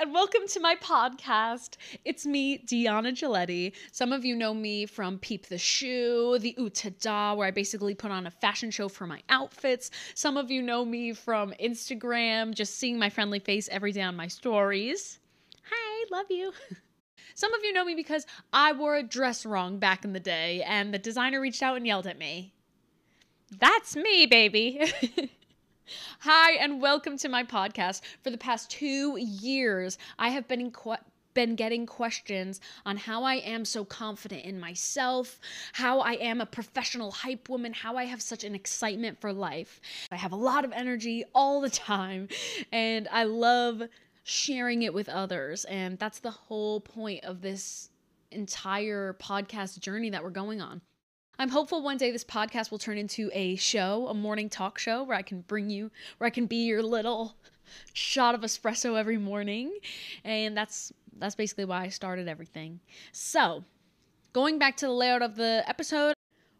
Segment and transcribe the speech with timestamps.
[0.00, 1.76] and welcome to my podcast.
[2.04, 3.72] It's me, Deanna Giulietti.
[3.90, 8.10] Some of you know me from Peep the Shoe, the Utada, where I basically put
[8.10, 9.90] on a fashion show for my outfits.
[10.14, 14.16] Some of you know me from Instagram, just seeing my friendly face every day on
[14.16, 15.18] my stories.
[15.70, 16.52] Hi, love you.
[17.34, 20.62] Some of you know me because I wore a dress wrong back in the day,
[20.62, 22.54] and the designer reached out and yelled at me.
[23.58, 24.80] That's me, baby.
[26.20, 28.02] Hi, and welcome to my podcast.
[28.22, 30.72] For the past two years, I have been
[31.34, 35.40] been getting questions on how I am so confident in myself,
[35.72, 39.80] how I am a professional hype woman, how I have such an excitement for life.
[40.10, 42.28] I have a lot of energy all the time,
[42.70, 43.82] and I love
[44.24, 45.64] sharing it with others.
[45.64, 47.90] And that's the whole point of this
[48.30, 50.82] entire podcast journey that we're going on.
[51.38, 55.02] I'm hopeful one day this podcast will turn into a show, a morning talk show
[55.02, 57.36] where I can bring you, where I can be your little
[57.94, 59.72] shot of espresso every morning.
[60.24, 62.80] And that's that's basically why I started everything.
[63.12, 63.64] So,
[64.32, 66.14] going back to the layout of the episode,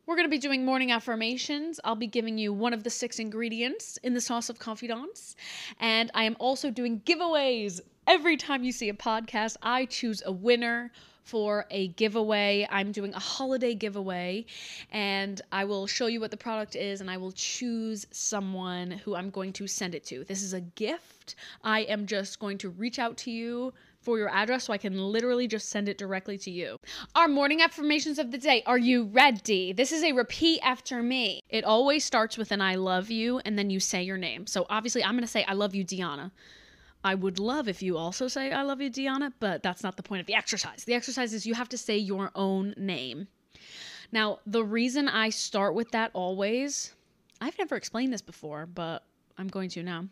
[0.06, 1.78] we're going to be doing morning affirmations.
[1.84, 5.36] I'll be giving you one of the six ingredients in the sauce of confidence.
[5.80, 7.80] And I am also doing giveaways.
[8.06, 10.90] Every time you see a podcast, I choose a winner
[11.24, 12.66] for a giveaway.
[12.70, 14.46] I'm doing a holiday giveaway
[14.90, 19.14] and I will show you what the product is and I will choose someone who
[19.14, 20.24] I'm going to send it to.
[20.24, 21.36] This is a gift.
[21.62, 24.98] I am just going to reach out to you for your address so I can
[24.98, 26.76] literally just send it directly to you.
[27.14, 28.62] Our morning affirmations of the day.
[28.66, 29.72] Are you ready?
[29.72, 31.40] This is a repeat after me.
[31.48, 34.46] It always starts with an I love you and then you say your name.
[34.46, 36.32] So obviously I'm going to say I love you Deanna.
[37.04, 40.02] I would love if you also say I love you, Deanna, but that's not the
[40.02, 40.84] point of the exercise.
[40.84, 43.28] The exercise is you have to say your own name.
[44.12, 46.92] Now, the reason I start with that always,
[47.40, 49.04] I've never explained this before, but
[49.38, 50.06] I'm going to now.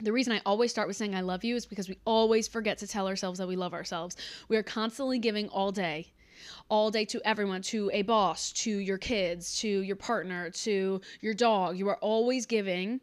[0.00, 2.78] The reason I always start with saying I love you is because we always forget
[2.78, 4.16] to tell ourselves that we love ourselves.
[4.48, 6.12] We are constantly giving all day,
[6.68, 11.34] all day to everyone, to a boss, to your kids, to your partner, to your
[11.34, 11.78] dog.
[11.78, 13.00] You are always giving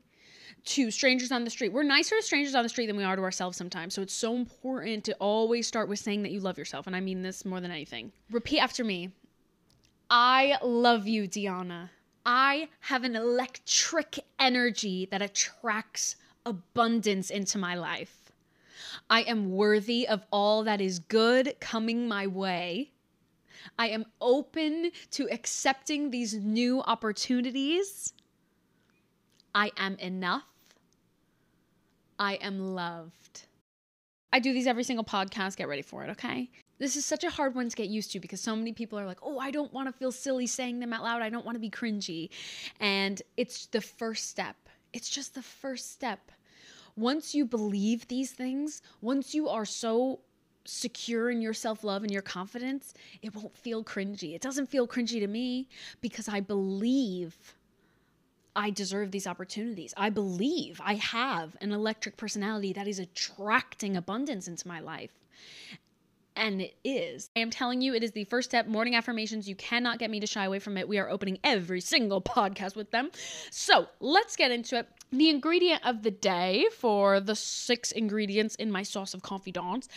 [0.65, 1.71] to strangers on the street.
[1.71, 3.93] We're nicer to strangers on the street than we are to ourselves sometimes.
[3.93, 6.87] So it's so important to always start with saying that you love yourself.
[6.87, 8.11] And I mean this more than anything.
[8.31, 9.11] Repeat after me
[10.09, 11.89] I love you, Deanna.
[12.25, 16.15] I have an electric energy that attracts
[16.45, 18.31] abundance into my life.
[19.09, 22.91] I am worthy of all that is good coming my way.
[23.77, 28.13] I am open to accepting these new opportunities.
[29.53, 30.43] I am enough.
[32.19, 33.43] I am loved.
[34.31, 35.57] I do these every single podcast.
[35.57, 36.49] Get ready for it, okay?
[36.77, 39.05] This is such a hard one to get used to because so many people are
[39.05, 41.21] like, oh, I don't want to feel silly saying them out loud.
[41.21, 42.29] I don't want to be cringy.
[42.79, 44.57] And it's the first step.
[44.91, 46.31] It's just the first step.
[46.97, 50.19] Once you believe these things, once you are so
[50.65, 54.35] secure in your self love and your confidence, it won't feel cringy.
[54.35, 55.69] It doesn't feel cringy to me
[56.01, 57.55] because I believe
[58.55, 59.93] I deserve these opportunities.
[59.97, 65.11] I believe I have an electric personality that is attracting abundance into my life.
[66.37, 67.29] And it is.
[67.35, 68.67] I am telling you, it is the first step.
[68.67, 69.47] Morning affirmations.
[69.47, 70.87] You cannot get me to shy away from it.
[70.87, 73.11] We are opening every single podcast with them.
[73.51, 74.87] So let's get into it.
[75.11, 79.87] The ingredient of the day for the six ingredients in my sauce of confidence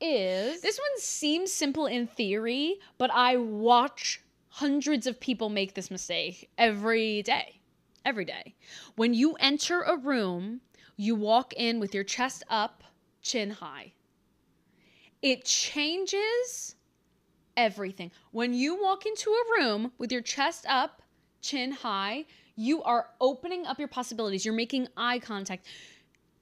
[0.00, 5.90] is this one seems simple in theory, but I watch hundreds of people make this
[5.90, 7.59] mistake every day
[8.04, 8.54] every day.
[8.96, 10.60] When you enter a room,
[10.96, 12.84] you walk in with your chest up,
[13.22, 13.92] chin high.
[15.22, 16.76] It changes
[17.56, 18.10] everything.
[18.32, 21.02] When you walk into a room with your chest up,
[21.42, 22.24] chin high,
[22.56, 24.44] you are opening up your possibilities.
[24.44, 25.66] You're making eye contact.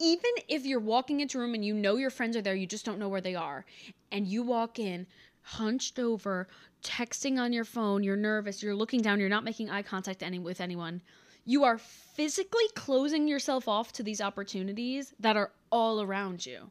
[0.01, 2.67] Even if you're walking into a room and you know your friends are there, you
[2.67, 3.65] just don't know where they are,
[4.13, 5.07] and you walk in
[5.43, 6.47] hunched over,
[6.83, 10.39] texting on your phone, you're nervous, you're looking down, you're not making eye contact any
[10.39, 11.01] with anyone
[11.44, 16.71] you are physically closing yourself off to these opportunities that are all around you.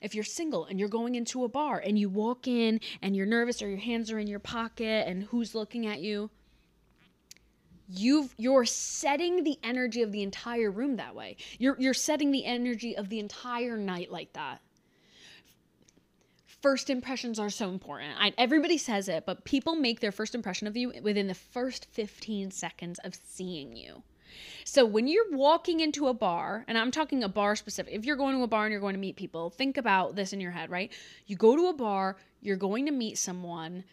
[0.00, 3.26] If you're single and you're going into a bar and you walk in and you're
[3.26, 6.30] nervous or your hands are in your pocket and who's looking at you,
[7.88, 11.36] you've you're setting the energy of the entire room that way.
[11.58, 14.60] You're you're setting the energy of the entire night like that.
[16.62, 18.12] First impressions are so important.
[18.18, 21.86] I, everybody says it, but people make their first impression of you within the first
[21.90, 24.04] 15 seconds of seeing you.
[24.64, 28.16] So when you're walking into a bar, and I'm talking a bar specific, if you're
[28.16, 30.52] going to a bar and you're going to meet people, think about this in your
[30.52, 30.92] head, right?
[31.26, 33.84] You go to a bar, you're going to meet someone,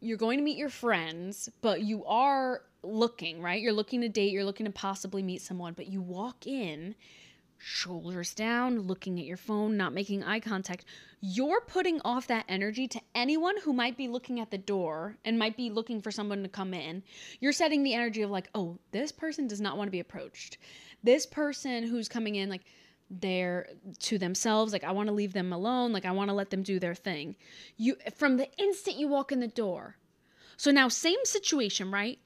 [0.00, 3.60] you're going to meet your friends, but you are looking, right?
[3.60, 6.94] You're looking to date, you're looking to possibly meet someone, but you walk in
[7.64, 10.84] shoulders down, looking at your phone, not making eye contact,
[11.20, 15.38] you're putting off that energy to anyone who might be looking at the door and
[15.38, 17.02] might be looking for someone to come in.
[17.40, 20.58] You're setting the energy of like, oh, this person does not want to be approached.
[21.02, 22.64] This person who's coming in, like,
[23.10, 23.68] they're
[23.98, 26.62] to themselves like i want to leave them alone like i want to let them
[26.62, 27.36] do their thing
[27.76, 29.98] you from the instant you walk in the door
[30.56, 32.18] so now same situation right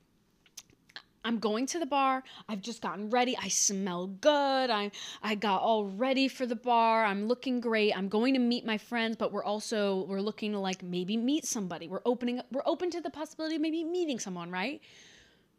[1.29, 2.25] I'm going to the bar.
[2.49, 3.37] I've just gotten ready.
[3.37, 4.71] I smell good.
[4.71, 4.91] I
[5.23, 7.05] I got all ready for the bar.
[7.05, 7.95] I'm looking great.
[7.95, 11.45] I'm going to meet my friends, but we're also we're looking to like maybe meet
[11.45, 11.87] somebody.
[11.87, 14.81] We're opening we're open to the possibility of maybe meeting someone, right?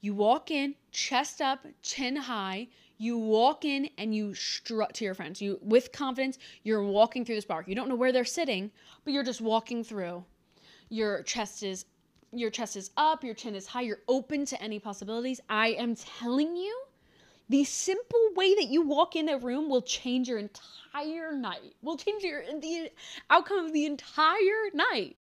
[0.02, 2.70] You walk in, chest up, chin high.
[2.98, 5.40] You walk in and you strut to your friends.
[5.40, 7.64] You with confidence, you're walking through this bar.
[7.68, 8.72] You don't know where they're sitting,
[9.06, 10.26] but you're just walking through.
[10.90, 11.86] Your chest is
[12.32, 15.42] your chest is up, your chin is high, you're open to any possibilities.
[15.50, 16.84] I am telling you,
[17.50, 21.74] the simple way that you walk in a room will change your entire night.
[21.82, 22.92] Will change your the
[23.30, 25.18] outcome of the entire night.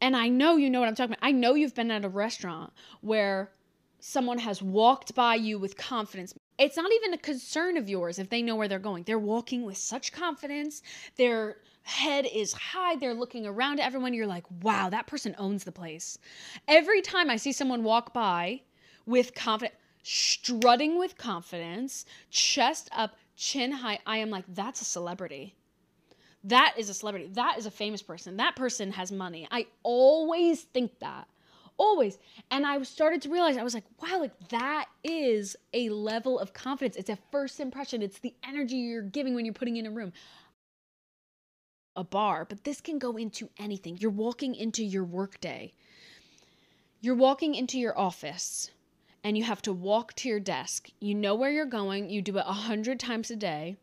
[0.00, 1.26] And I know you know what I'm talking about.
[1.26, 3.50] I know you've been at a restaurant where
[3.98, 6.34] someone has walked by you with confidence.
[6.58, 9.02] It's not even a concern of yours if they know where they're going.
[9.02, 10.82] They're walking with such confidence.
[11.16, 12.96] They're head is high.
[12.96, 14.12] They're looking around at everyone.
[14.12, 16.18] You're like, wow, that person owns the place.
[16.66, 18.62] Every time I see someone walk by
[19.06, 25.54] with confidence, strutting with confidence, chest up, chin high, I am like, that's a celebrity.
[26.42, 27.28] That is a celebrity.
[27.34, 28.36] That is a famous person.
[28.36, 29.46] That person has money.
[29.52, 31.28] I always think that.
[31.78, 32.18] Always.
[32.50, 36.52] And I started to realize, I was like, wow, like that is a level of
[36.52, 36.96] confidence.
[36.96, 38.02] It's a first impression.
[38.02, 40.12] It's the energy you're giving when you're putting in a room
[41.96, 43.96] a bar, but this can go into anything.
[43.98, 45.72] You're walking into your workday.
[47.00, 48.70] You're walking into your office
[49.24, 50.90] and you have to walk to your desk.
[51.00, 52.10] You know where you're going.
[52.10, 53.76] You do it a hundred times a day.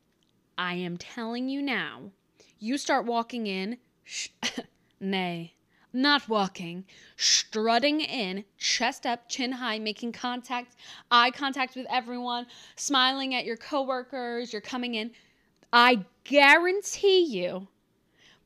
[0.57, 2.11] I am telling you now,
[2.59, 4.29] you start walking in, sh-
[4.99, 5.53] nay,
[5.91, 6.85] not walking,
[7.17, 10.75] strutting in, chest up, chin high, making contact,
[11.11, 12.45] eye contact with everyone,
[12.75, 15.11] smiling at your coworkers, you're coming in.
[15.71, 17.67] I guarantee you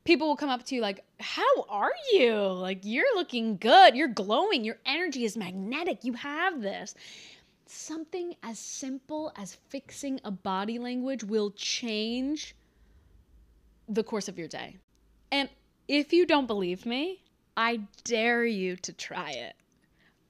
[0.07, 2.33] people will come up to you like, How are you?
[2.33, 3.93] Like, you're looking good.
[3.93, 4.63] You're glowing.
[4.63, 6.03] Your energy is magnetic.
[6.03, 6.95] You have this.
[7.65, 12.55] Something as simple as fixing a body language will change
[13.89, 14.77] the course of your day.
[15.29, 15.49] And
[15.89, 17.21] if you don't believe me,
[17.57, 19.55] I dare you to try it.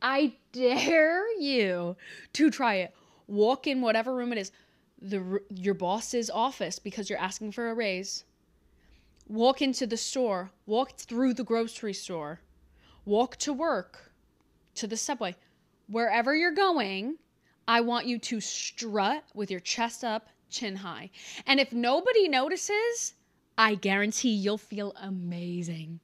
[0.01, 1.95] I dare you
[2.33, 2.95] to try it.
[3.27, 4.51] Walk in whatever room it is,
[4.99, 8.23] the your boss's office because you're asking for a raise
[9.27, 12.39] walk into the store, walk through the grocery store,
[13.05, 14.11] walk to work,
[14.75, 15.35] to the subway,
[15.87, 17.17] wherever you're going,
[17.67, 21.09] I want you to strut with your chest up, chin high.
[21.45, 23.13] And if nobody notices,
[23.57, 25.99] I guarantee you'll feel amazing.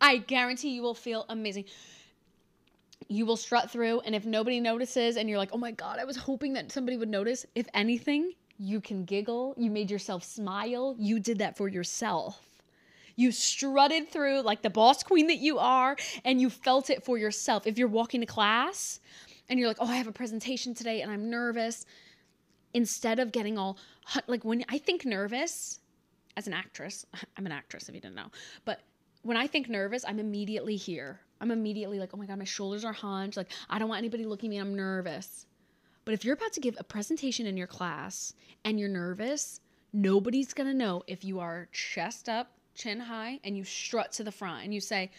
[0.00, 1.64] I guarantee you will feel amazing.
[3.08, 6.04] You will strut through, and if nobody notices and you're like, oh my God, I
[6.04, 9.54] was hoping that somebody would notice, if anything, you can giggle.
[9.56, 10.96] You made yourself smile.
[10.98, 12.47] You did that for yourself.
[13.18, 17.18] You strutted through like the boss queen that you are, and you felt it for
[17.18, 17.66] yourself.
[17.66, 19.00] If you're walking to class
[19.48, 21.84] and you're like, oh, I have a presentation today and I'm nervous,
[22.74, 23.76] instead of getting all
[24.28, 25.80] like when I think nervous
[26.36, 27.04] as an actress,
[27.36, 28.30] I'm an actress if you didn't know,
[28.64, 28.82] but
[29.22, 31.18] when I think nervous, I'm immediately here.
[31.40, 33.36] I'm immediately like, oh my God, my shoulders are hunched.
[33.36, 34.58] Like, I don't want anybody looking at me.
[34.58, 35.46] I'm nervous.
[36.04, 38.32] But if you're about to give a presentation in your class
[38.64, 39.60] and you're nervous,
[39.92, 44.32] nobody's to know if you are chest up, chin high, and you strut to the
[44.32, 45.10] front and you say,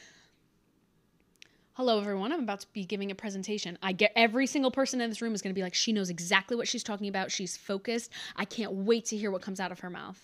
[1.73, 2.33] Hello, everyone.
[2.33, 3.77] I'm about to be giving a presentation.
[3.81, 6.09] I get every single person in this room is going to be like, she knows
[6.09, 7.31] exactly what she's talking about.
[7.31, 8.11] She's focused.
[8.35, 10.19] I can't wait to hear what comes out of her mouth.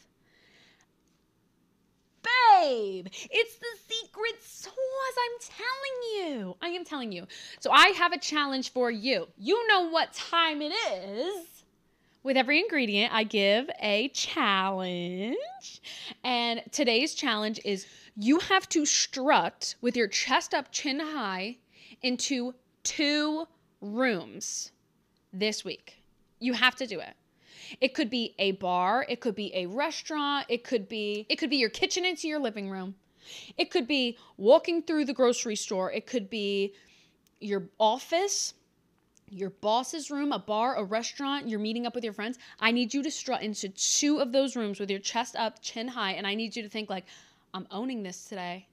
[2.24, 4.74] Babe, it's the secret sauce.
[5.24, 6.58] I'm telling you.
[6.62, 7.26] I am telling you.
[7.62, 9.30] So I have a challenge for you.
[9.38, 11.55] You know what time it is
[12.26, 15.38] with every ingredient, I give a challenge.
[16.24, 17.86] And today's challenge is
[18.18, 21.58] you have to strut with your chest up, chin high
[22.02, 23.48] into two
[23.80, 24.72] rooms
[25.32, 26.00] this week.
[26.40, 27.14] You have to do it.
[27.80, 31.52] It could be a bar, it could be a restaurant, it could be it could
[31.52, 32.96] be your kitchen into your living room.
[33.56, 36.74] It could be walking through the grocery store, it could be
[37.40, 38.56] your office,
[39.30, 42.94] your boss's room, a bar, a restaurant, you're meeting up with your friends, I need
[42.94, 46.28] you to strut into two of those rooms with your chest up, chin high, and
[46.28, 47.06] I need you to think like,
[47.54, 48.68] I'm owning this today.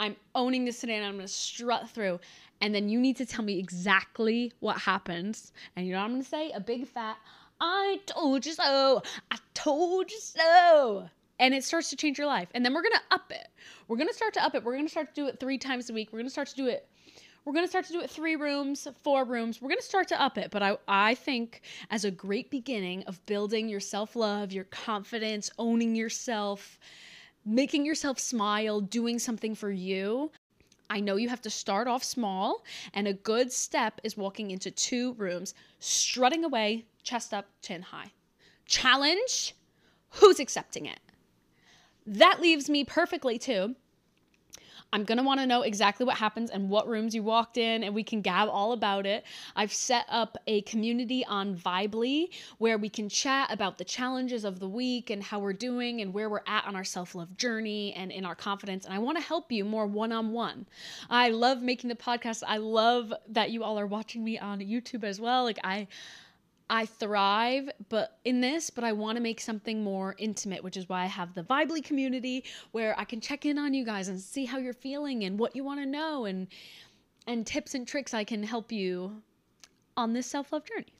[0.00, 2.18] I'm owning this today and I'm gonna strut through.
[2.60, 5.52] And then you need to tell me exactly what happens.
[5.76, 6.50] And you know what I'm gonna say?
[6.52, 7.18] A big fat
[7.64, 9.02] I told you so.
[9.30, 11.08] I told you so.
[11.38, 12.48] And it starts to change your life.
[12.54, 13.48] And then we're to up it.
[13.86, 14.64] We're to start to up it.
[14.64, 16.08] We're to start to do it three times a week.
[16.12, 16.88] We're to start to do it
[17.44, 19.60] we're going to start to do it three rooms, four rooms.
[19.60, 20.50] We're going to start to up it.
[20.50, 25.50] But I, I think as a great beginning of building your self love, your confidence,
[25.58, 26.78] owning yourself,
[27.44, 30.30] making yourself smile, doing something for you,
[30.88, 34.70] I know you have to start off small, and a good step is walking into
[34.70, 38.12] two rooms, strutting away, chest up, chin high.
[38.66, 39.54] Challenge
[40.10, 41.00] who's accepting it?
[42.06, 43.74] That leaves me perfectly too
[44.92, 47.82] I'm going to want to know exactly what happens and what rooms you walked in,
[47.82, 49.24] and we can gab all about it.
[49.56, 54.60] I've set up a community on Vibely where we can chat about the challenges of
[54.60, 57.94] the week and how we're doing and where we're at on our self love journey
[57.94, 58.84] and in our confidence.
[58.84, 60.66] And I want to help you more one on one.
[61.08, 62.42] I love making the podcast.
[62.46, 65.44] I love that you all are watching me on YouTube as well.
[65.44, 65.88] Like, I.
[66.70, 70.88] I thrive but in this, but I want to make something more intimate, which is
[70.88, 74.20] why I have the Vibely community where I can check in on you guys and
[74.20, 76.48] see how you're feeling and what you want to know and
[77.26, 79.22] and tips and tricks I can help you
[79.96, 80.92] on this self-love journey.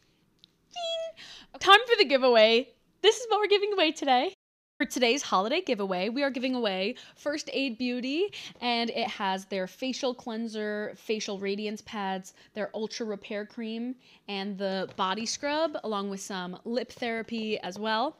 [1.59, 2.69] Time for the giveaway.
[3.03, 4.35] This is what we're giving away today.
[4.83, 9.69] For today's holiday giveaway, we are giving away First Aid Beauty, and it has their
[9.69, 13.95] facial cleanser, facial radiance pads, their ultra repair cream,
[14.27, 18.17] and the body scrub, along with some lip therapy as well.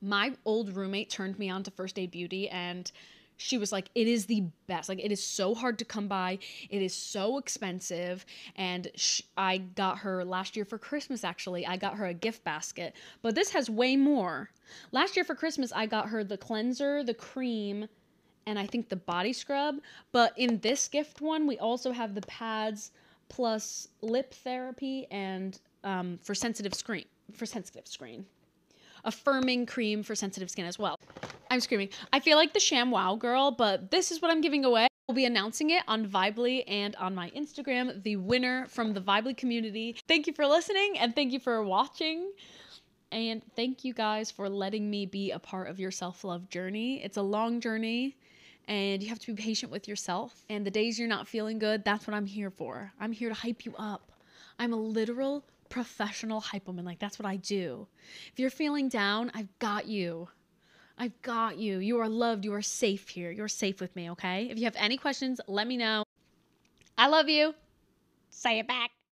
[0.00, 2.90] My old roommate turned me on to First Aid Beauty, and
[3.38, 4.88] she was like it is the best.
[4.90, 6.38] Like it is so hard to come by.
[6.68, 8.26] It is so expensive.
[8.56, 11.64] And sh- i got her last year for christmas actually.
[11.66, 12.94] I got her a gift basket.
[13.22, 14.50] But this has way more.
[14.92, 17.88] Last year for christmas i got her the cleanser the cream
[18.44, 19.76] and i think the body scrub.
[20.12, 22.90] But in this gift one we also have the pads
[23.28, 28.26] plus lip therapy and um, for sensitive screen for sensitive screen
[29.04, 30.98] a firming cream for sensitive skin as well.
[31.50, 31.90] I'm screaming.
[32.12, 34.88] I feel like the Sham Wow girl, but this is what I'm giving away.
[35.08, 39.34] We'll be announcing it on Vibely and on my Instagram, the winner from the Vibely
[39.34, 39.96] community.
[40.06, 42.30] Thank you for listening and thank you for watching.
[43.10, 47.02] And thank you guys for letting me be a part of your self love journey.
[47.02, 48.16] It's a long journey
[48.66, 50.44] and you have to be patient with yourself.
[50.50, 52.92] And the days you're not feeling good, that's what I'm here for.
[53.00, 54.12] I'm here to hype you up.
[54.58, 56.84] I'm a literal professional hype woman.
[56.84, 57.86] Like, that's what I do.
[58.32, 60.28] If you're feeling down, I've got you.
[60.98, 61.78] I've got you.
[61.78, 62.44] You are loved.
[62.44, 63.30] You are safe here.
[63.30, 64.48] You're safe with me, okay?
[64.50, 66.04] If you have any questions, let me know.
[66.96, 67.54] I love you.
[68.30, 68.90] Say it back.